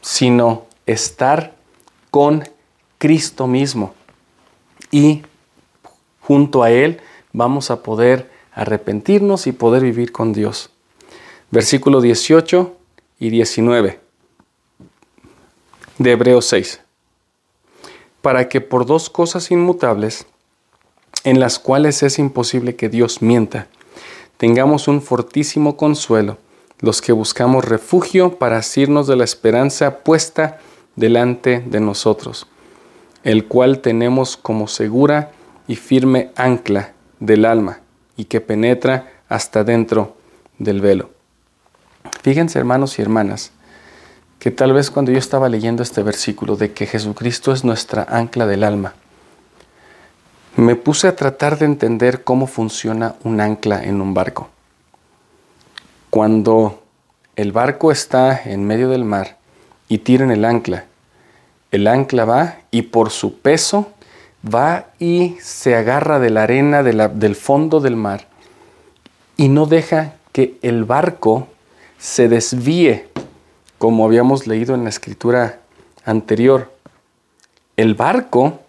[0.00, 1.54] sino estar
[2.10, 2.44] con
[2.98, 3.94] Cristo mismo.
[4.90, 5.22] Y
[6.20, 7.00] junto a Él,
[7.32, 10.70] vamos a poder arrepentirnos y poder vivir con Dios.
[11.50, 12.76] Versículo 18
[13.18, 14.00] y 19
[15.98, 16.80] de Hebreos 6.
[18.22, 20.26] Para que por dos cosas inmutables,
[21.26, 23.66] en las cuales es imposible que Dios mienta,
[24.36, 26.38] tengamos un fortísimo consuelo,
[26.78, 30.60] los que buscamos refugio para asirnos de la esperanza puesta
[30.94, 32.46] delante de nosotros,
[33.24, 35.32] el cual tenemos como segura
[35.66, 37.80] y firme ancla del alma
[38.16, 40.16] y que penetra hasta dentro
[40.60, 41.10] del velo.
[42.22, 43.50] Fíjense hermanos y hermanas,
[44.38, 48.46] que tal vez cuando yo estaba leyendo este versículo de que Jesucristo es nuestra ancla
[48.46, 48.94] del alma,
[50.56, 54.48] me puse a tratar de entender cómo funciona un ancla en un barco.
[56.08, 56.82] Cuando
[57.36, 59.36] el barco está en medio del mar
[59.88, 60.86] y tiran el ancla,
[61.70, 63.92] el ancla va y por su peso
[64.42, 68.26] va y se agarra de la arena del fondo del mar
[69.36, 71.48] y no deja que el barco
[71.98, 73.08] se desvíe,
[73.76, 75.58] como habíamos leído en la escritura
[76.04, 76.72] anterior.
[77.76, 78.60] El barco,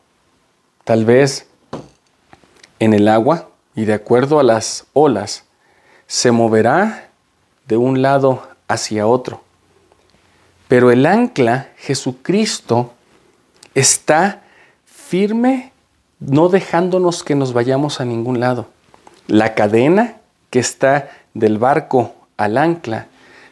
[0.84, 1.47] tal vez
[2.80, 5.44] en el agua y de acuerdo a las olas,
[6.08, 7.10] se moverá
[7.68, 9.42] de un lado hacia otro.
[10.68, 12.94] Pero el ancla, Jesucristo,
[13.76, 14.44] está
[14.86, 15.72] firme,
[16.20, 18.68] no dejándonos que nos vayamos a ningún lado.
[19.28, 20.18] La cadena
[20.50, 23.08] que está del barco al ancla,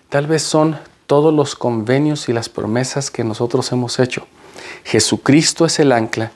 [0.09, 4.27] tal vez son todos los convenios y las promesas que nosotros hemos hecho.
[4.83, 6.31] Jesucristo es el ancla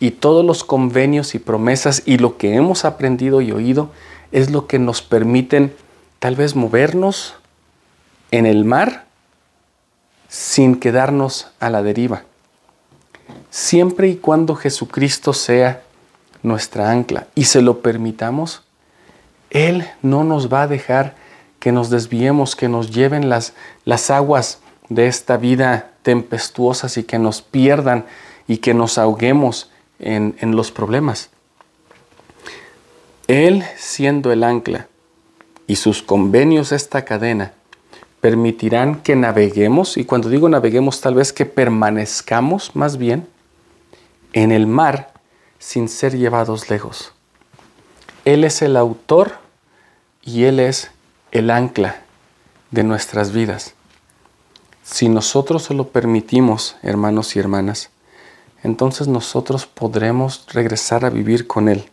[0.00, 3.90] y todos los convenios y promesas y lo que hemos aprendido y oído
[4.32, 5.74] es lo que nos permiten
[6.18, 7.34] tal vez movernos
[8.30, 9.06] en el mar
[10.28, 12.24] sin quedarnos a la deriva.
[13.50, 15.82] Siempre y cuando Jesucristo sea
[16.42, 18.62] nuestra ancla y se lo permitamos,
[19.50, 21.16] Él no nos va a dejar
[21.58, 27.18] que nos desviemos, que nos lleven las, las aguas de esta vida tempestuosas y que
[27.18, 28.06] nos pierdan
[28.46, 31.30] y que nos ahoguemos en, los problemas.
[33.26, 34.88] Él siendo el ancla
[35.66, 37.52] y sus convenios esta cadena
[38.20, 43.28] permitirán que naveguemos, y cuando digo naveguemos tal vez que permanezcamos más bien,
[44.32, 45.12] en el mar
[45.58, 47.12] sin ser llevados lejos.
[48.24, 49.38] Él es el autor
[50.22, 50.90] y Él es
[51.32, 52.02] el ancla
[52.70, 53.74] de nuestras vidas.
[54.82, 57.90] Si nosotros se lo permitimos, hermanos y hermanas,
[58.62, 61.88] entonces nosotros podremos regresar a vivir con Él.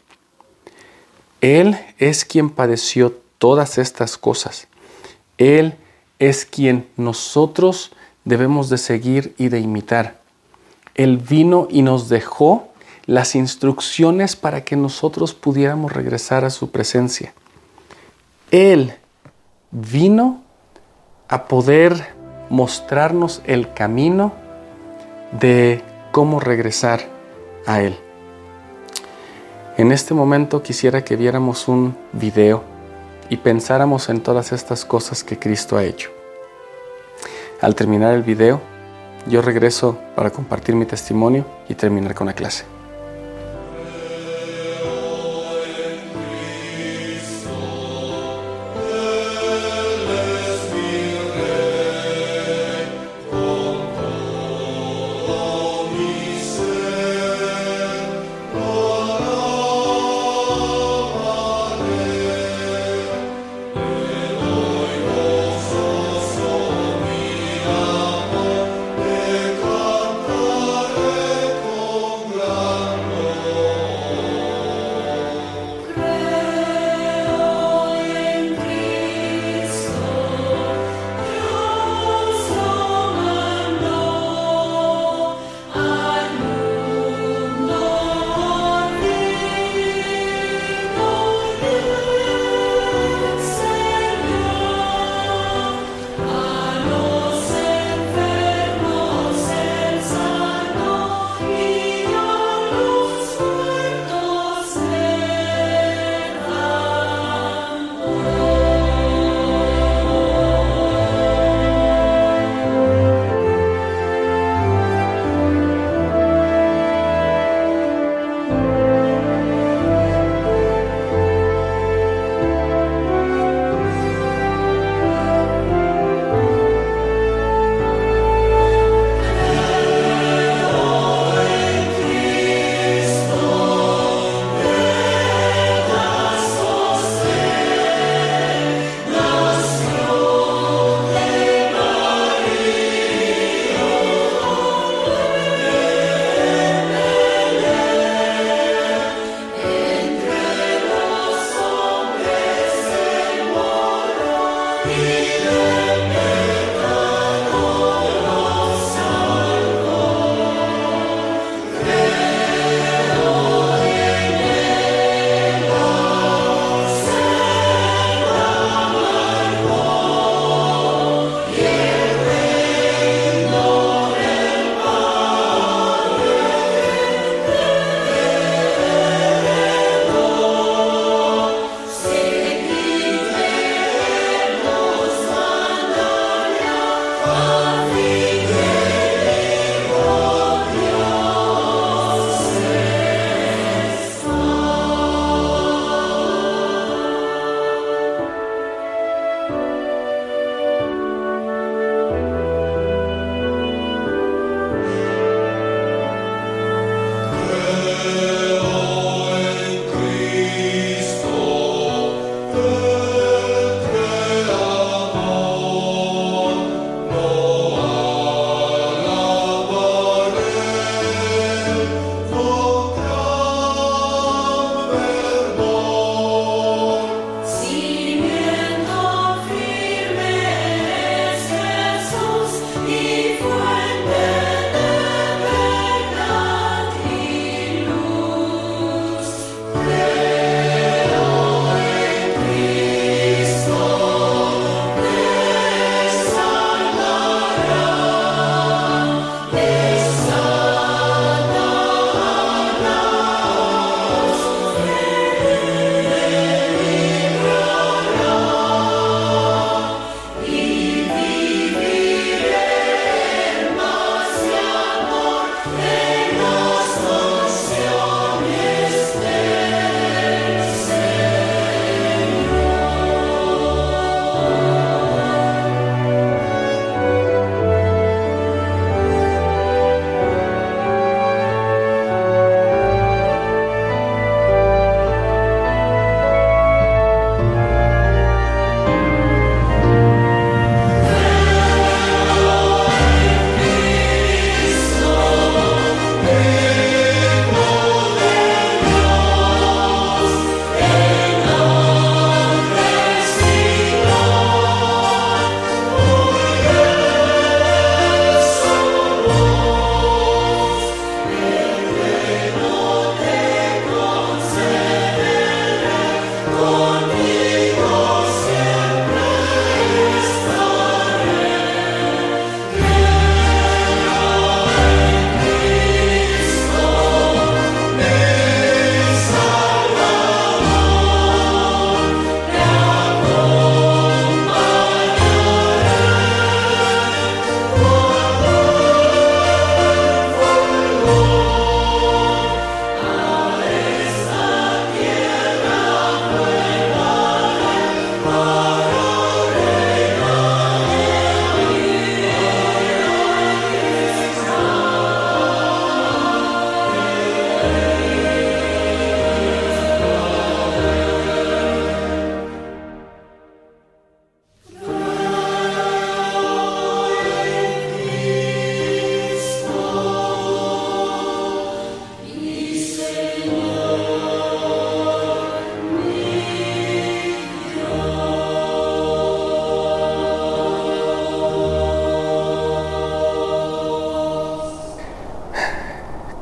[1.41, 4.67] Él es quien padeció todas estas cosas.
[5.37, 5.75] Él
[6.19, 7.91] es quien nosotros
[8.23, 10.19] debemos de seguir y de imitar.
[10.95, 12.69] Él vino y nos dejó
[13.05, 17.33] las instrucciones para que nosotros pudiéramos regresar a su presencia.
[18.49, 18.95] Él
[19.71, 20.41] vino
[21.27, 22.13] a poder
[22.49, 24.33] mostrarnos el camino
[25.39, 25.83] de
[26.15, 27.01] cómo regresar
[27.65, 27.99] a Él.
[29.75, 32.63] En este momento quisiera que viéramos un video
[33.27, 36.11] y pensáramos en todas estas cosas que Cristo ha hecho.
[37.59, 38.61] Al terminar el video,
[39.27, 42.74] yo regreso para compartir mi testimonio y terminar con la clase.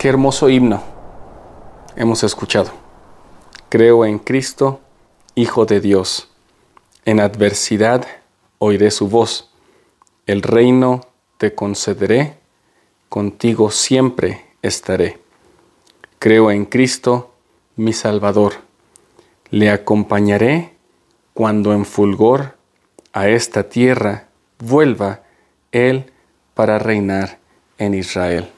[0.04, 0.84] Qué hermoso himno
[1.96, 2.72] hemos escuchado.
[3.70, 4.82] Creo en Cristo,
[5.34, 6.28] Hijo de Dios.
[7.06, 8.06] En adversidad
[8.60, 9.50] oiré su voz.
[10.26, 12.38] El reino te concederé,
[13.08, 15.22] contigo siempre estaré.
[16.20, 17.32] Creo en Cristo,
[17.78, 18.56] mi Salvador.
[19.52, 20.74] Le acompañaré
[21.34, 22.58] cuando en fulgor
[23.14, 24.28] a esta tierra
[24.60, 25.22] vuelva
[25.72, 26.12] Él
[26.56, 27.40] para reinar
[27.78, 28.50] en Israel.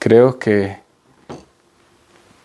[0.00, 0.78] Creo que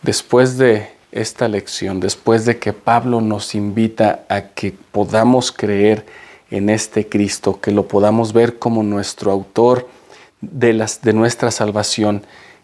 [0.01, 6.05] después de esta lección, después de que Pablo nos invita a que podamos creer
[6.51, 9.87] en este Cristo, que lo podamos ver como nuestro autor
[10.41, 10.73] de,
[11.13, 12.23] nuestra salvación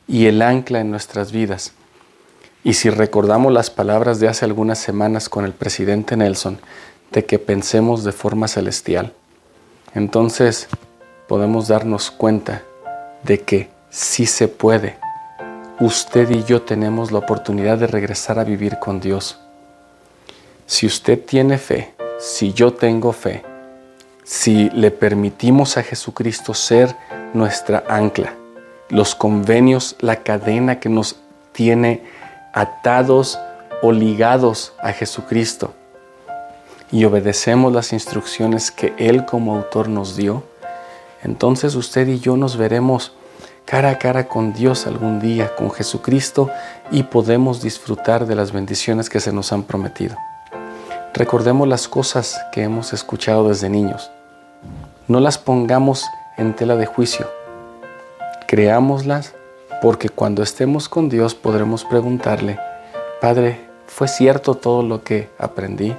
[0.10, 1.72] y el ancla en nuestras vidas.
[2.66, 6.60] Y si recordamos las palabras de hace algunas semanas con el presidente Nelson,
[7.14, 9.14] de que pensemos de forma celestial,
[9.96, 10.68] entonces
[11.30, 12.64] podemos darnos cuenta
[13.24, 14.98] de que sí se puede.
[15.80, 19.40] Usted y yo tenemos la oportunidad de regresar a vivir con Dios.
[20.66, 23.44] Si usted tiene fe, si yo tengo fe,
[24.24, 26.96] si le permitimos a Jesucristo ser
[27.34, 28.36] nuestra ancla,
[28.90, 31.18] los convenios, la cadena que nos
[31.52, 32.04] tiene
[32.54, 33.38] atados
[33.82, 35.74] o ligados a Jesucristo
[36.92, 40.44] y obedecemos las instrucciones que Él como autor nos dio,
[41.24, 43.14] entonces usted y yo nos veremos
[43.72, 46.50] cara a cara con Dios algún día, con Jesucristo,
[46.92, 50.18] y podemos disfrutar de las bendiciones que se nos han prometido.
[51.14, 54.12] Recordemos las cosas que hemos escuchado desde niños.
[55.08, 56.04] No las pongamos
[56.36, 57.32] en tela de juicio.
[58.46, 59.36] Creámoslas
[59.82, 62.60] porque cuando estemos con Dios podremos preguntarle,
[63.22, 65.96] Padre, ¿fue cierto todo lo que aprendí?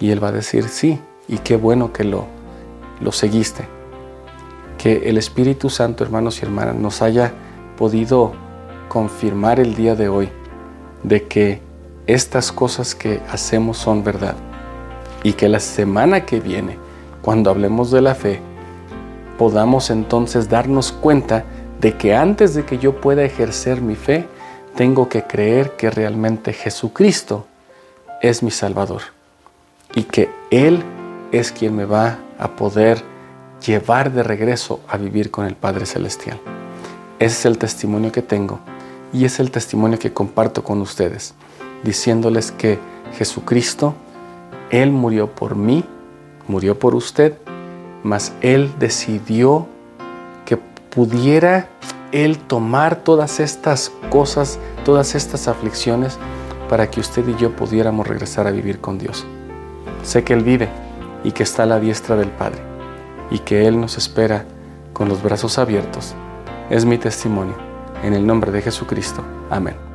[0.00, 2.26] Y Él va a decir, sí, y qué bueno que lo,
[3.00, 3.77] lo seguiste
[4.78, 7.32] que el Espíritu Santo, hermanos y hermanas, nos haya
[7.76, 8.32] podido
[8.88, 10.30] confirmar el día de hoy
[11.02, 11.60] de que
[12.06, 14.34] estas cosas que hacemos son verdad
[15.22, 16.78] y que la semana que viene,
[17.20, 18.40] cuando hablemos de la fe,
[19.36, 21.44] podamos entonces darnos cuenta
[21.80, 24.26] de que antes de que yo pueda ejercer mi fe,
[24.74, 27.46] tengo que creer que realmente Jesucristo
[28.22, 29.02] es mi Salvador
[29.94, 30.82] y que Él
[31.32, 33.02] es quien me va a poder
[33.64, 36.40] llevar de regreso a vivir con el Padre Celestial.
[37.18, 38.60] Ese es el testimonio que tengo
[39.12, 41.34] y es el testimonio que comparto con ustedes,
[41.82, 42.78] diciéndoles que
[43.16, 43.94] Jesucristo,
[44.70, 45.84] Él murió por mí,
[46.46, 47.36] murió por usted,
[48.02, 49.66] mas Él decidió
[50.44, 51.68] que pudiera
[52.12, 56.18] Él tomar todas estas cosas, todas estas aflicciones,
[56.68, 59.26] para que usted y yo pudiéramos regresar a vivir con Dios.
[60.02, 60.68] Sé que Él vive
[61.24, 62.67] y que está a la diestra del Padre
[63.30, 64.44] y que Él nos espera
[64.92, 66.14] con los brazos abiertos.
[66.70, 67.56] Es mi testimonio.
[68.02, 69.24] En el nombre de Jesucristo.
[69.50, 69.87] Amén.